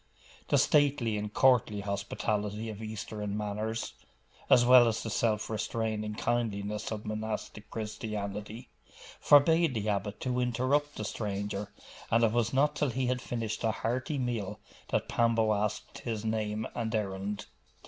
The 0.47 0.57
stately 0.57 1.15
and 1.15 1.31
courtly 1.31 1.81
hospitality 1.81 2.69
of 2.71 2.81
Eastern 2.81 3.37
manners, 3.37 3.93
as 4.49 4.65
well 4.65 4.87
as 4.87 5.03
the 5.03 5.11
self 5.11 5.47
restraining 5.47 6.15
kindliness 6.15 6.89
of 6.91 7.05
monastic 7.05 7.69
Christianity, 7.69 8.69
forbade 9.19 9.75
the 9.75 9.89
abbot 9.89 10.19
to 10.21 10.39
interrupt 10.39 10.95
the 10.95 11.05
stranger; 11.05 11.71
and 12.09 12.23
it 12.23 12.31
was 12.31 12.51
not 12.51 12.75
till 12.75 12.89
he 12.89 13.05
had 13.05 13.21
finished 13.21 13.63
a 13.63 13.69
hearty 13.69 14.17
meal 14.17 14.59
that 14.89 15.07
Pambo 15.07 15.53
asked 15.53 15.99
his 15.99 16.25
name 16.25 16.65
and 16.73 16.95
errand. 16.95 17.45